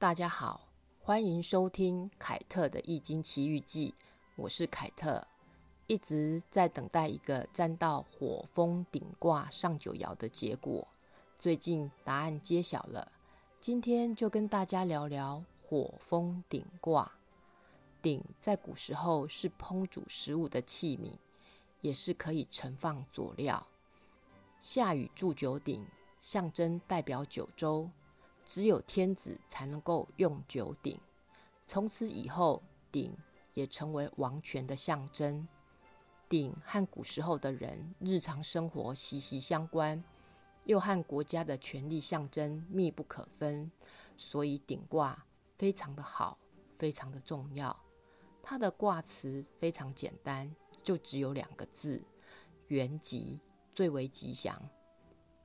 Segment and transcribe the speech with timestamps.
[0.00, 0.60] 大家好，
[1.00, 3.92] 欢迎收听凯特的《易经奇遇记》，
[4.36, 5.26] 我是凯特，
[5.88, 10.86] 一直在等待一个占到火风顶卦上九爻的结果。
[11.36, 13.10] 最近答案揭晓了，
[13.60, 17.10] 今天就跟大家聊聊火风顶卦。
[18.00, 21.10] 鼎在古时候是烹煮食物的器皿，
[21.80, 23.66] 也是可以盛放佐料。
[24.62, 25.84] 夏禹铸酒鼎，
[26.20, 27.90] 象征代表九州。
[28.48, 30.98] 只有天子才能够用九鼎，
[31.66, 33.14] 从此以后，鼎
[33.52, 35.46] 也成为王权的象征。
[36.30, 40.02] 鼎和古时候的人日常生活息息相关，
[40.64, 43.70] 又和国家的权力象征密不可分，
[44.16, 45.26] 所以鼎卦
[45.58, 46.38] 非常的好，
[46.78, 47.78] 非常的重要。
[48.42, 50.50] 它的卦辞非常简单，
[50.82, 52.02] 就只有两个字：
[52.68, 53.38] 元吉，
[53.74, 54.58] 最为吉祥。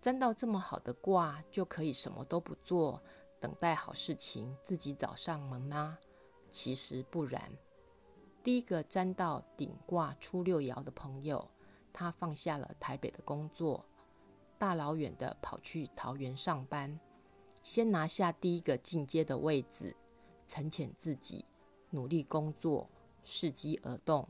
[0.00, 3.02] 占到这么好的卦，就可以什么都不做，
[3.38, 5.98] 等待好事情自己找上门吗？
[6.50, 7.52] 其实不然。
[8.42, 11.46] 第一个占到顶卦初六爻的朋友，
[11.92, 13.84] 他放下了台北的工作，
[14.58, 16.98] 大老远的跑去桃园上班，
[17.62, 19.94] 先拿下第一个进阶的位置，
[20.46, 21.44] 沉潜自己，
[21.90, 22.88] 努力工作，
[23.26, 24.26] 伺机而动，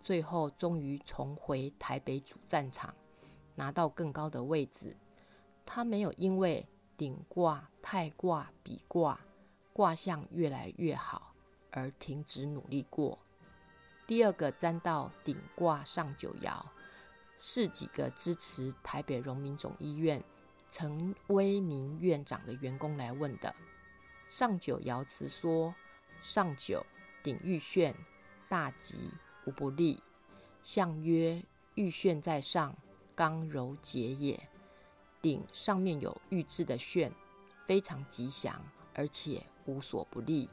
[0.00, 2.94] 最后终于重回台北主战场，
[3.56, 4.96] 拿到更高的位置。
[5.70, 6.66] 他没有因为
[6.96, 9.20] 顶卦、太卦、比卦
[9.74, 11.34] 卦象越来越好
[11.70, 13.18] 而停止努力过。
[14.06, 16.64] 第二个占到顶卦上九爻，
[17.38, 20.24] 是几个支持台北荣民总医院
[20.70, 23.54] 陈威明院长的员工来问的。
[24.30, 25.74] 上九爻辞说：
[26.22, 26.84] 上九
[27.22, 27.94] 顶玉炫，
[28.48, 29.10] 大吉
[29.44, 30.02] 无不利。
[30.62, 31.44] 象曰：
[31.74, 32.74] 玉炫在上，
[33.14, 34.47] 刚柔节也。
[35.20, 37.12] 顶上面有玉制的炫，
[37.66, 38.54] 非常吉祥，
[38.94, 40.48] 而且无所不利。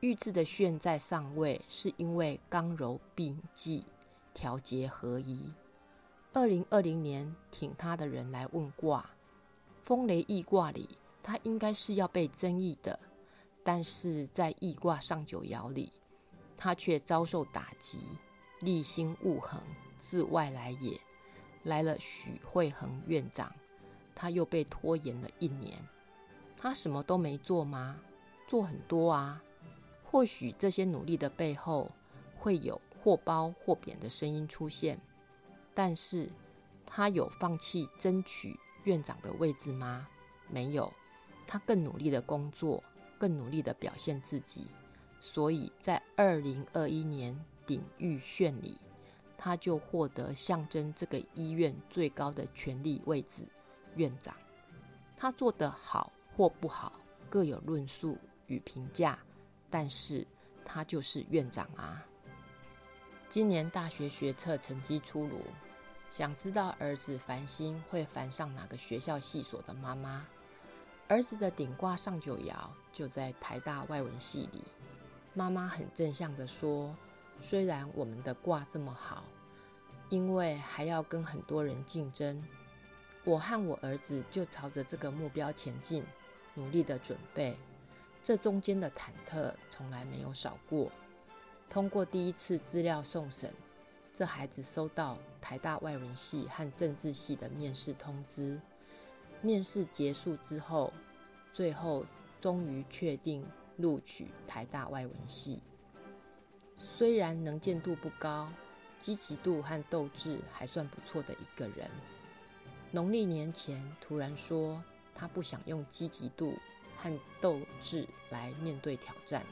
[0.00, 3.84] 玉制的炫在上位，是因为刚柔并济，
[4.34, 5.50] 调节合一。
[6.32, 9.08] 二零二零年挺他的人来问卦，
[9.82, 12.98] 风雷易卦里，他应该是要被争议的，
[13.64, 15.90] 但是在易卦上九爻里，
[16.58, 18.00] 他却遭受打击，
[18.60, 19.58] 立心勿恒，
[19.98, 21.00] 自外来也。
[21.66, 23.52] 来了许惠恒院长，
[24.14, 25.76] 他又被拖延了一年。
[26.56, 27.98] 他什么都没做吗？
[28.46, 29.42] 做很多啊。
[30.04, 31.90] 或许这些努力的背后，
[32.38, 34.98] 会有或褒或贬的声音出现。
[35.74, 36.30] 但是，
[36.86, 40.06] 他有放弃争取院长的位置吗？
[40.48, 40.90] 没有。
[41.46, 42.82] 他更努力的工作，
[43.18, 44.68] 更努力的表现自己。
[45.20, 48.78] 所以在二零二一年鼎玉炫里。
[49.38, 53.46] 他就获得象征这个医院最高的权力位置——
[53.96, 54.34] 院长。
[55.16, 56.92] 他做得好或不好，
[57.30, 59.18] 各有论述与评价，
[59.70, 60.26] 但是
[60.64, 62.04] 他就是院长啊。
[63.28, 65.40] 今年大学学测成绩出炉，
[66.10, 70.26] 想知道儿子繁星会繁上哪个学校系所的妈妈，
[71.08, 72.54] 儿子的顶挂上九爻
[72.92, 74.64] 就在台大外文系里。
[75.34, 76.94] 妈妈很正向的说。
[77.40, 79.24] 虽然我们的卦这么好，
[80.08, 82.42] 因为还要跟很多人竞争，
[83.24, 86.04] 我和我儿子就朝着这个目标前进，
[86.54, 87.56] 努力的准备。
[88.22, 90.90] 这中间的忐忑从来没有少过。
[91.70, 93.52] 通过第一次资料送审，
[94.12, 98.60] 这孩子收到台大外文系和政治系的面试通知。
[99.42, 100.92] 面试结束之后，
[101.52, 102.04] 最后
[102.40, 105.60] 终于确定录取台大外文系。
[106.76, 108.48] 虽然能见度不高，
[108.98, 111.90] 积极度和斗志还算不错的一个人，
[112.90, 114.82] 农历年前突然说
[115.14, 116.54] 他不想用积极度
[116.96, 119.44] 和斗志来面对挑战，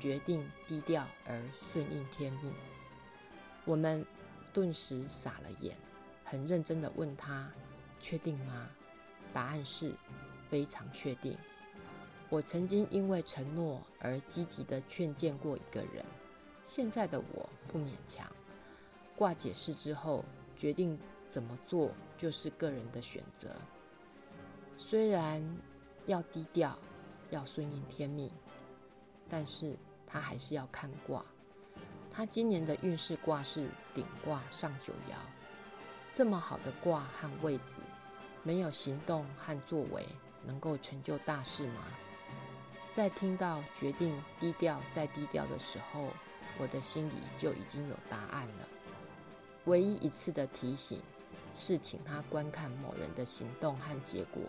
[0.00, 2.52] 决定低调而顺应天命。
[3.64, 4.04] 我们
[4.52, 5.76] 顿时傻了眼，
[6.24, 7.50] 很认真的问他
[8.00, 8.68] ：“确定吗？”
[9.32, 9.92] 答案是
[10.48, 11.36] 非常确定。
[12.30, 16.04] 我曾经因为承诺而积极的劝谏过一个人。
[16.68, 18.30] 现在的我不勉强，
[19.16, 20.22] 卦解释之后，
[20.54, 20.98] 决定
[21.30, 23.48] 怎么做就是个人的选择。
[24.76, 25.42] 虽然
[26.04, 26.78] 要低调，
[27.30, 28.30] 要顺应天命，
[29.30, 29.74] 但是
[30.06, 31.24] 他还是要看卦。
[32.12, 35.16] 他今年的运势卦是顶卦上九爻，
[36.12, 37.80] 这么好的卦和位置，
[38.42, 40.06] 没有行动和作为，
[40.44, 41.82] 能够成就大事吗？
[42.92, 46.10] 在听到决定低调再低调的时候。
[46.58, 48.68] 我的心里就已经有答案了。
[49.64, 51.00] 唯一一次的提醒
[51.54, 54.42] 是，请他观看某人的行动和结果。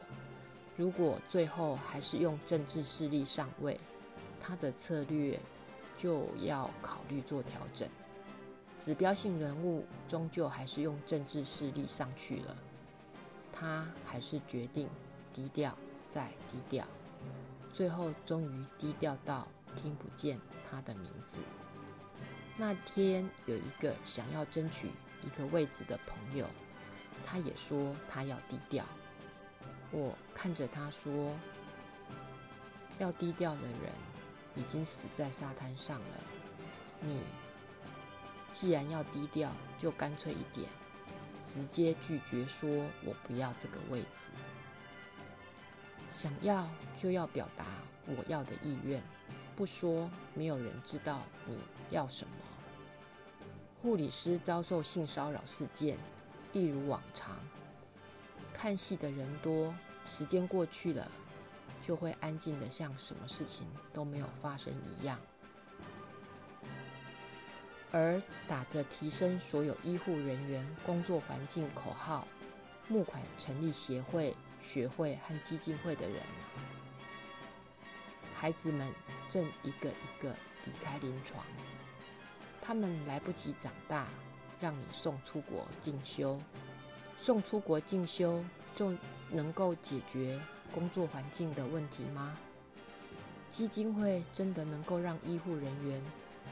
[0.77, 3.79] 如果最后还是用政治势力上位，
[4.41, 5.39] 他的策略
[5.97, 7.87] 就要考虑做调整。
[8.79, 12.55] 指标性人物终究还是用政治势力上去了，
[13.51, 14.87] 他还是决定
[15.33, 15.77] 低调
[16.09, 16.87] 再低调，
[17.73, 19.45] 最后终于低调到
[19.75, 20.39] 听不见
[20.71, 21.39] 他的名字。
[22.61, 24.89] 那天有一个想要争取
[25.25, 26.45] 一个位子的朋友，
[27.25, 28.83] 他也说他要低调。
[29.91, 31.33] 我看着他说
[32.99, 33.93] ：“要低调的人
[34.57, 36.17] 已经死在沙滩上了，
[36.99, 37.21] 你。”
[38.51, 40.69] 既然要低调，就干脆一点，
[41.47, 42.67] 直接拒绝说
[43.05, 44.27] “我不要这个位置”。
[46.11, 46.67] 想要
[47.01, 47.63] 就要表达
[48.05, 49.01] 我要的意愿，
[49.55, 51.57] 不说没有人知道你
[51.89, 52.33] 要什么。
[53.81, 55.97] 护理师遭受性骚扰事件，
[56.51, 57.37] 一如往常，
[58.53, 59.73] 看戏的人多，
[60.05, 61.09] 时间过去了，
[61.81, 65.17] 就会安静的像什么事情都没有发生一样。
[67.91, 72.27] 而打着提升所有医护人员工作环境口号，
[72.89, 76.21] 募款成立协会、学会和基金会的人，
[78.35, 78.91] 孩子们
[79.29, 80.35] 正一个一个
[80.65, 81.41] 离开临床。
[82.69, 84.05] 他们来不及长大，
[84.61, 86.39] 让你送出国进修，
[87.19, 88.45] 送出国进修
[88.75, 88.95] 就
[89.31, 90.39] 能够解决
[90.71, 92.37] 工作环境的问题吗？
[93.49, 95.99] 基金会真的能够让医护人员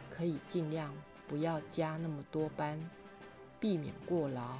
[0.09, 0.91] 可以尽量？
[1.27, 2.83] 不要加那么多班，
[3.59, 4.57] 避免过劳，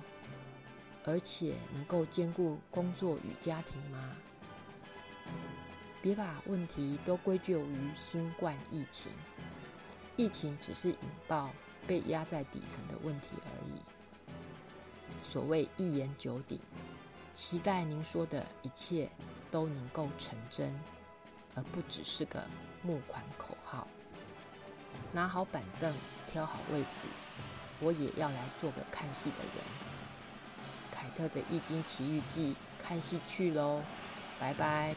[1.06, 4.16] 而且能够兼顾工作与家庭吗？
[6.04, 9.12] 别把问题都归咎于新冠疫情，
[10.18, 10.98] 疫情只是引
[11.28, 11.50] 爆
[11.88, 13.80] 被压在底层的问题而已。
[15.24, 16.60] 所谓一言九鼎，
[17.34, 19.10] 期待您说的一切
[19.50, 20.78] 都能够成真，
[21.56, 22.44] 而不只是个
[22.84, 23.88] 募款口号。
[25.14, 25.94] 拿好板凳。
[26.30, 27.08] 挑好位置，
[27.80, 29.64] 我也要来做个看戏的人。
[30.92, 32.52] 凯特的《易经奇遇记》，
[32.84, 33.82] 看戏去喽，
[34.38, 34.94] 拜拜。